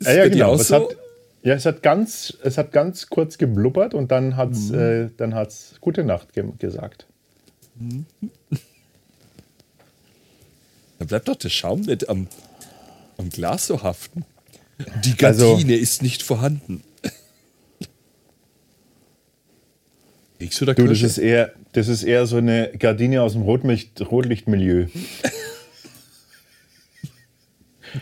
[0.07, 0.55] Ja, ja genau.
[0.55, 0.75] Es so?
[0.77, 0.97] hat,
[1.43, 4.79] ja, es hat, ganz, es hat ganz kurz geblubbert und dann hat es Mhm.
[4.79, 7.07] äh, dann hat's Gute Nacht ge gesagt.
[11.01, 12.29] Da bleibt doch der Schaum nicht am,
[13.25, 14.25] am Glas so haften.
[15.05, 16.83] Die Also- Gardine ist nicht vorhanden.
[20.41, 23.43] Riechst du da Du, das ist, eher, das ist eher so eine Gardine aus dem
[23.43, 24.87] Rotlicht, Rotlichtmilieu.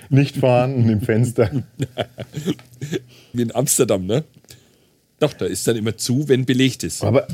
[0.08, 1.50] Nicht vorhanden im Fenster.
[3.34, 4.24] Wie in Amsterdam, ne?
[5.20, 7.04] Doch, da ist dann immer zu, wenn belegt ist.
[7.04, 7.28] Aber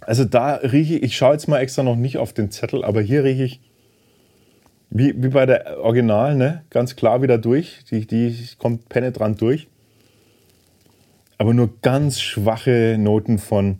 [0.00, 3.02] also da rieche ich, ich schaue jetzt mal extra noch nicht auf den Zettel, aber
[3.02, 3.60] hier rieche ich
[4.98, 6.62] wie, wie bei der Original, ne?
[6.70, 7.78] Ganz klar wieder durch.
[7.90, 9.68] Die, die kommt penetrant durch.
[11.38, 13.78] Aber nur ganz schwache Noten von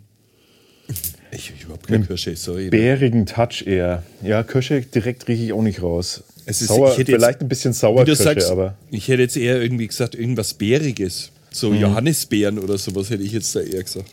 [1.31, 2.65] Ich, ich überhaupt keine Kirsche, sorry.
[2.65, 2.69] ne?
[2.69, 4.03] bärigen Touch eher.
[4.21, 6.23] Ja, Kirsche direkt rieche ich auch nicht raus.
[6.45, 9.07] Es ist- Sauer, ich hätte jetzt- vielleicht ein bisschen Wie du Sauerkirsche, sagst, aber ich
[9.07, 11.31] hätte jetzt eher irgendwie gesagt, irgendwas Bäriges.
[11.51, 11.81] So Mhm.
[11.81, 14.05] Johannisbeeren oder sowas hätte ich jetzt da eher gesagt.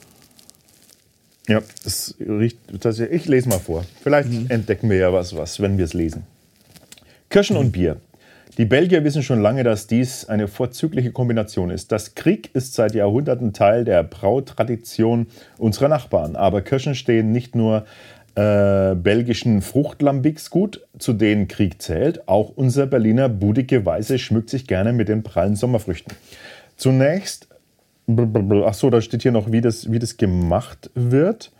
[1.46, 3.20] ja, das riecht tatsächlich.
[3.22, 3.84] Ich lese mal vor.
[4.02, 4.46] Vielleicht Mhm.
[4.48, 6.24] entdecken wir ja was, was wenn wir es lesen.
[7.34, 7.96] Kirschen und Bier.
[8.58, 11.90] Die Belgier wissen schon lange, dass dies eine vorzügliche Kombination ist.
[11.90, 15.26] Das Krieg ist seit Jahrhunderten Teil der Brautradition
[15.58, 16.36] unserer Nachbarn.
[16.36, 17.86] Aber Kirschen stehen nicht nur
[18.36, 22.28] äh, belgischen Fruchtlambics gut, zu denen Krieg zählt.
[22.28, 26.14] Auch unser Berliner budige Weise schmückt sich gerne mit den prallen Sommerfrüchten.
[26.76, 27.48] Zunächst,
[28.06, 31.50] ach so, da steht hier noch, wie das, wie das gemacht wird.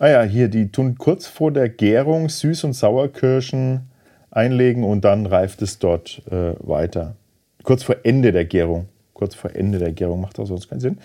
[0.00, 3.89] Ah ja, hier, die tun kurz vor der Gärung Süß- und Sauerkirschen
[4.30, 7.16] einlegen und dann reift es dort äh, weiter.
[7.62, 8.88] Kurz vor Ende der Gärung.
[9.12, 10.98] Kurz vor Ende der Gärung macht das sonst keinen Sinn.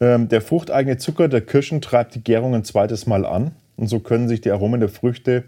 [0.00, 4.00] Ähm, der fruchteigene Zucker der Kirschen treibt die Gärung ein zweites Mal an und so
[4.00, 5.44] können sich die Aromen der Früchte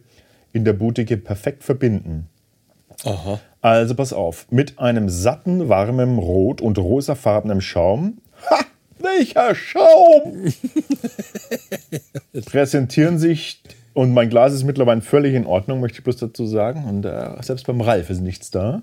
[0.53, 2.29] in der Boutique perfekt verbinden.
[3.05, 3.41] Aha.
[3.61, 8.19] Also pass auf, mit einem satten, warmen Rot- und rosafarbenen Schaum.
[8.51, 8.61] Ha!
[8.99, 10.53] Welcher Schaum!
[12.47, 13.61] präsentieren sich,
[13.95, 17.31] und mein Glas ist mittlerweile völlig in Ordnung, möchte ich bloß dazu sagen, und äh,
[17.43, 18.83] selbst beim Ralf ist nichts da.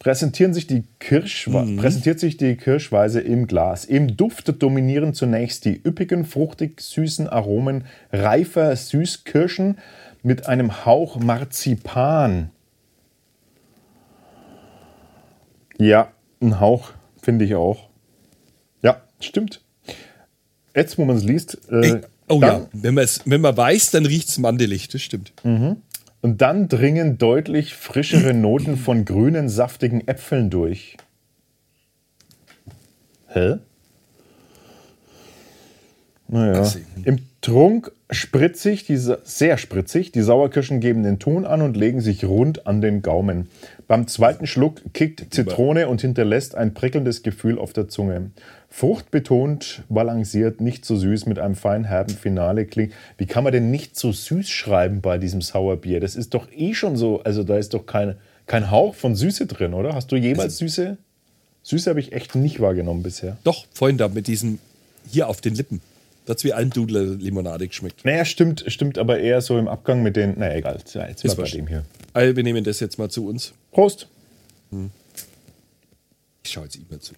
[0.00, 3.84] Präsentieren sich die Kirschwa präsentiert sich die Kirschweise im Glas.
[3.84, 9.78] Im Duft dominieren zunächst die üppigen, fruchtig süßen Aromen reifer Süßkirschen
[10.22, 12.50] mit einem Hauch Marzipan.
[15.78, 16.08] Ja,
[16.42, 17.88] ein Hauch, finde ich auch.
[18.82, 19.62] Ja, stimmt.
[20.74, 24.28] Jetzt, wo man es liest, äh, oh dann, ja, wenn, wenn man weiß, dann riecht
[24.28, 25.32] es mandelig, das stimmt.
[26.22, 30.96] und dann dringen deutlich frischere Noten von grünen, saftigen Äpfeln durch.
[33.28, 33.56] Hä?
[36.28, 36.70] Naja.
[37.04, 42.24] Im Trunk spritzig, die, sehr spritzig, die Sauerkirschen geben den Ton an und legen sich
[42.24, 43.48] rund an den Gaumen.
[43.88, 48.30] Beim zweiten Schluck kickt Zitrone und hinterlässt ein prickelndes Gefühl auf der Zunge.
[48.72, 52.92] Fruchtbetont, balanciert, nicht so süß, mit einem fein herben Finale klingt.
[53.18, 55.98] Wie kann man denn nicht so süß schreiben bei diesem Sauerbier?
[55.98, 59.46] Das ist doch eh schon so, also da ist doch keine, kein Hauch von Süße
[59.46, 59.94] drin, oder?
[59.94, 60.96] Hast du jemals Süße?
[61.64, 63.36] Süße habe ich echt nicht wahrgenommen bisher.
[63.44, 64.60] Doch, vorhin da mit diesem
[65.10, 65.80] hier auf den Lippen.
[66.26, 68.04] Das hat wie Almdudler Limonade geschmeckt.
[68.04, 70.38] Naja, stimmt, stimmt aber eher so im Abgang mit den.
[70.38, 70.78] Naja, egal.
[70.92, 71.84] Ja, jetzt Ist bei dem hier.
[72.12, 73.52] Also, wir nehmen das jetzt mal zu uns.
[73.72, 74.06] Prost.
[76.44, 77.14] Ich schaue jetzt ihm mal zu.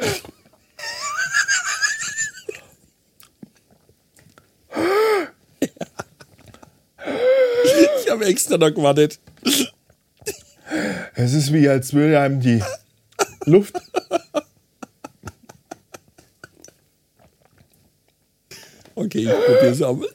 [8.04, 9.18] Ich habe extra noch gewartet.
[11.14, 12.62] Es ist wie, als würde einem die
[13.44, 13.74] Luft.
[18.94, 20.08] Okay, ich probiere es auch mal.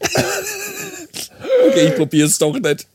[1.68, 2.88] Okay, ich probiere es doch nicht.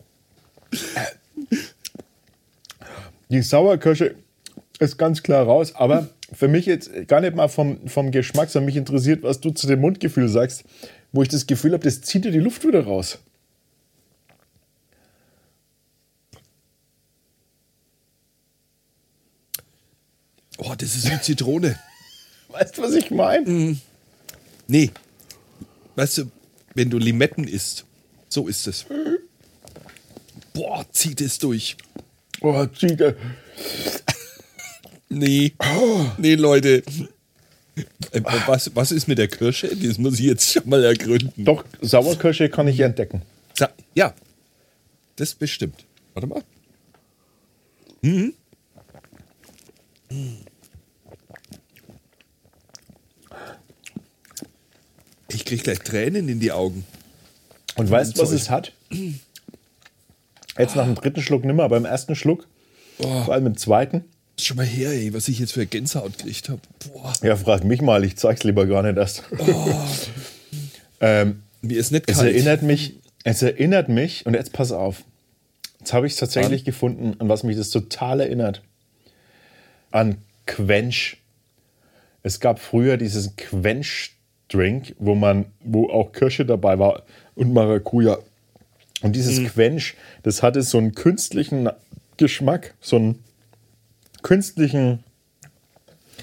[3.29, 4.14] Die Sauerkirsche
[4.79, 8.66] ist ganz klar raus, aber für mich jetzt gar nicht mal vom, vom Geschmack, sondern
[8.66, 10.64] mich interessiert, was du zu dem Mundgefühl sagst,
[11.12, 13.18] wo ich das Gefühl habe, das zieht dir die Luft wieder raus.
[20.59, 21.79] Oh, das ist wie Zitrone.
[22.49, 23.77] Weißt du, was ich meine?
[24.68, 24.90] Nee.
[25.97, 26.31] Weißt du,
[26.75, 27.85] wenn du Limetten isst,
[28.29, 28.87] so ist es.
[30.53, 31.77] Boah, zieht es durch.
[32.40, 33.16] Oh, zieht er.
[35.14, 35.53] Nee.
[36.18, 36.83] Nee, Leute.
[38.12, 39.74] Äh, Was, was ist mit der Kirsche?
[39.74, 41.44] Das muss ich jetzt schon mal ergründen.
[41.44, 43.22] Doch, Sauerkirsche kann ich entdecken.
[43.94, 44.12] Ja,
[45.16, 45.85] das bestimmt.
[46.14, 46.42] Warte mal.
[48.03, 48.35] Mhm.
[55.29, 56.85] Ich krieg gleich Tränen in die Augen.
[57.77, 58.72] Und weißt du, was es hat?
[60.59, 62.46] Jetzt nach dem dritten Schluck nimmer, aber im ersten Schluck,
[62.98, 64.05] vor allem im zweiten.
[64.38, 66.61] Schon mal her, ey, was ich jetzt für Gänsehaut gekriegt habe.
[67.23, 69.23] Ja, frag mich mal, ich zeig's lieber gar nicht erst.
[71.01, 72.35] ähm, mir ist nicht es kalt.
[72.35, 72.94] erinnert mich,
[73.25, 75.03] es erinnert mich, und jetzt pass auf.
[75.79, 76.64] Jetzt habe ich es tatsächlich An?
[76.64, 78.62] gefunden, an was mich das total erinnert.
[79.90, 80.16] An
[80.47, 81.18] Quench.
[82.23, 87.03] Es gab früher diesen Quench-Drink, wo man, wo auch Kirsche dabei war
[87.35, 88.18] und Maracuja.
[89.03, 89.47] Und dieses Mhm.
[89.49, 91.68] Quench, das hatte so einen künstlichen
[92.16, 93.23] Geschmack, so einen
[94.24, 95.04] künstlichen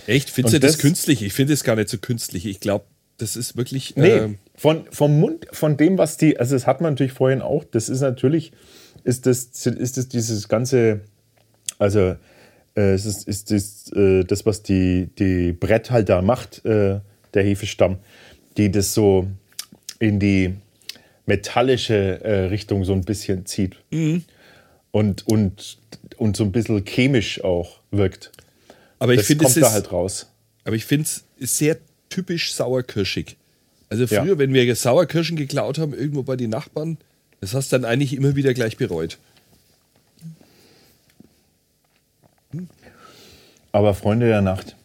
[0.07, 0.29] Echt?
[0.29, 1.21] Findest du das, das- künstlich?
[1.21, 2.45] Ich finde es gar nicht so künstlich.
[2.45, 2.85] Ich glaube,
[3.17, 3.95] das ist wirklich.
[3.95, 7.41] Nee, ähm, von, vom Mund, von dem, was die, also das hat man natürlich vorhin
[7.41, 8.51] auch, das ist natürlich,
[9.03, 11.01] ist das, ist das dieses ganze,
[11.77, 12.15] also
[12.75, 16.99] äh, es ist, ist das, äh, das, was die, die Brett halt da macht, äh,
[17.33, 17.97] der Hefestamm,
[18.57, 19.27] die das so
[19.99, 20.55] in die
[21.27, 23.77] metallische äh, Richtung so ein bisschen zieht.
[24.91, 25.77] Und, und,
[26.17, 28.32] und so ein bisschen chemisch auch wirkt.
[28.99, 29.73] aber ich Das finde, es da ist.
[29.73, 30.27] halt raus.
[30.63, 31.77] Aber ich finde es ist sehr
[32.10, 33.36] typisch sauerkirschig.
[33.89, 34.21] Also Ja.
[34.23, 36.97] früher, wenn wir Sauerkirschen geklaut haben, irgendwo bei den Nachbarn,
[37.41, 39.17] das hast du dann eigentlich immer wieder gleich bereut.
[43.71, 44.75] Aber Freunde der Nacht.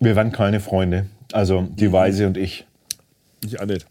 [0.00, 1.06] Wir waren keine Freunde.
[1.32, 1.92] Also die Mhm.
[1.92, 2.66] Weise und ich.
[3.44, 3.86] Ich auch nicht.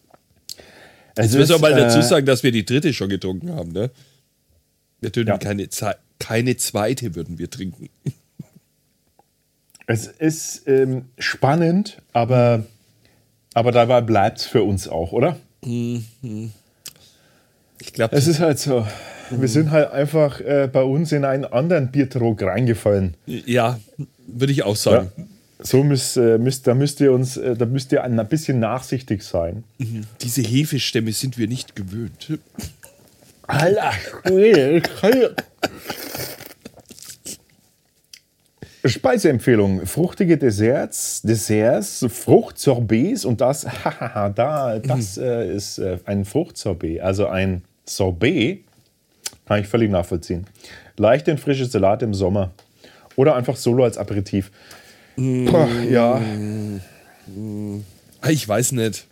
[1.16, 3.72] Es Jetzt müssen wir mal dazu äh, sagen, dass wir die dritte schon getrunken haben,
[3.72, 3.92] ne?
[5.02, 5.38] Wir würden Ja.
[5.38, 7.90] keine, Ze- keine zweite würden wir trinken.
[9.88, 12.64] Es ist ähm, spannend, aber,
[13.54, 15.38] aber dabei bleibt es für uns auch, oder?
[15.62, 16.06] Ich
[17.94, 18.88] glaube, Es ist halt so.
[19.32, 23.16] Wir sind halt einfach äh, bei uns in einen anderen Biertrog reingefallen.
[23.26, 23.80] ja,
[24.28, 25.12] würde ich auch sagen.
[25.60, 29.24] So müsst, äh, müsst, da müsst ihr uns, äh, da müsst ihr ein bisschen nachsichtig
[29.24, 29.64] sein.
[30.22, 32.40] Diese Hefestämme sind wir nicht gewöhnt.
[33.44, 33.92] Alter,
[38.84, 47.02] Speiseempfehlung: fruchtige Desserts, Desserts, Fruchtsorbets und das, hahaha, da, das äh, ist äh, ein Fruchtsorbet,
[47.02, 48.64] also ein Sorbet,
[49.46, 50.48] kann ich völlig nachvollziehen.
[50.98, 52.52] Leicht in frische Salat im Sommer
[53.16, 54.52] oder einfach solo als Aperitif.
[55.16, 56.22] Puh, ja,
[58.22, 59.06] Ah, Ich weiß nicht.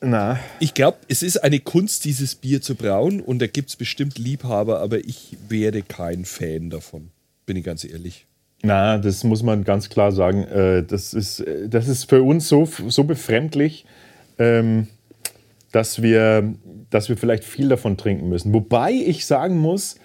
[0.00, 3.76] na, Ich glaube, es ist eine Kunst, dieses Bier zu brauen und da gibt es
[3.76, 7.10] bestimmt Liebhaber, aber ich werde kein Fan davon.
[7.46, 8.26] Bin ich ganz ehrlich.
[8.62, 10.44] Na, das muss man ganz klar sagen.
[10.44, 13.84] Äh, das, ist, äh, das ist für uns so, so befremdlich,
[14.38, 14.86] ähm,
[15.72, 16.54] dass, wir,
[16.90, 18.52] dass wir vielleicht viel davon trinken müssen.
[18.54, 19.96] Wobei ich sagen muss,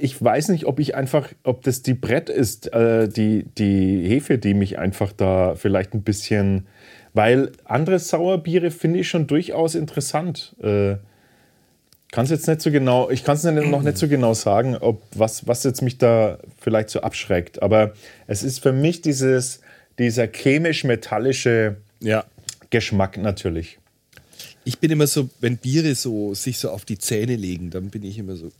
[0.00, 4.38] ich weiß nicht, ob ich einfach, ob das die Brett ist, äh, die, die Hefe,
[4.38, 6.66] die mich einfach da vielleicht ein bisschen,
[7.12, 10.56] weil andere Sauerbiere finde ich schon durchaus interessant.
[12.14, 15.02] Kann es jetzt nicht so genau, ich kann es noch nicht so genau sagen, ob
[15.16, 17.60] was, was jetzt mich da vielleicht so abschreckt.
[17.60, 17.92] Aber
[18.28, 19.58] es ist für mich dieses,
[19.98, 22.24] dieser chemisch-metallische Ja.
[22.70, 23.80] Geschmack natürlich.
[24.62, 28.04] Ich bin immer so, wenn Biere so sich so auf die Zähne legen, dann bin
[28.04, 28.52] ich immer so.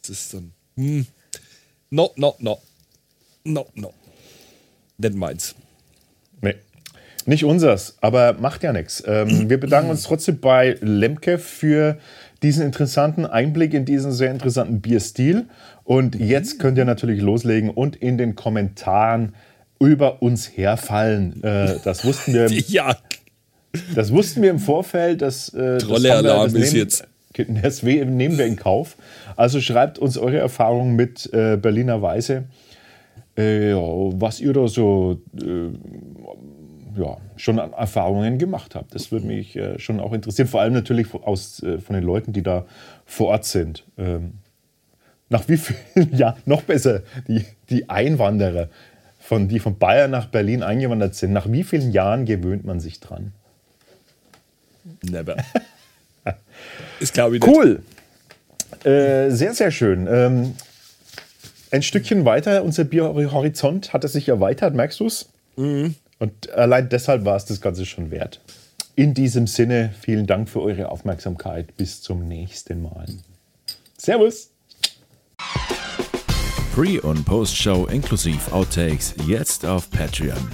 [0.00, 0.52] Das ist dann.
[0.78, 1.06] Hm.
[1.90, 2.62] No, no, no.
[3.44, 3.92] No, no.
[4.96, 5.54] Nicht meins.
[6.40, 6.54] Nee.
[7.26, 9.02] Nicht unsers, aber macht ja nichts.
[9.06, 11.98] Ähm, wir bedanken uns trotzdem bei Lemke für
[12.42, 15.46] diesen interessanten Einblick in diesen sehr interessanten Bierstil.
[15.84, 19.34] Und jetzt könnt ihr natürlich loslegen und in den Kommentaren
[19.78, 21.42] über uns herfallen.
[21.42, 22.50] Äh, das wussten wir.
[22.68, 22.96] ja.
[23.94, 25.22] Das wussten wir im Vorfeld.
[25.22, 27.06] Dass, äh, Trolle-Alarm ist jetzt.
[27.62, 28.96] Das nehmen wir in Kauf.
[29.36, 32.44] Also schreibt uns eure Erfahrungen mit äh, Berliner Weise.
[33.36, 35.70] Äh, was ihr da so äh,
[36.96, 38.94] ja, schon Erfahrungen gemacht habt.
[38.94, 42.32] Das würde mich äh, schon auch interessieren, vor allem natürlich aus, äh, von den Leuten,
[42.32, 42.66] die da
[43.04, 43.84] vor Ort sind.
[43.98, 44.34] Ähm,
[45.28, 48.68] nach wie vielen Jahren, noch besser, die, die Einwanderer,
[49.18, 53.00] von, die von Bayern nach Berlin eingewandert sind, nach wie vielen Jahren gewöhnt man sich
[53.00, 53.32] dran?
[55.02, 55.36] Never.
[57.00, 57.54] Ist glaube ich nicht.
[57.54, 57.82] Cool.
[58.84, 60.08] Äh, sehr, sehr schön.
[60.10, 60.54] Ähm,
[61.70, 65.28] ein Stückchen weiter, unser Bierhorizont hat es sich erweitert, merkst du es?
[65.56, 65.94] Mhm.
[66.20, 68.40] Und allein deshalb war es das Ganze schon wert.
[68.94, 71.76] In diesem Sinne, vielen Dank für eure Aufmerksamkeit.
[71.76, 73.06] Bis zum nächsten Mal.
[73.96, 74.50] Servus.
[76.74, 80.48] Pre- und Post-Show inklusive Outtakes jetzt auf Patreon.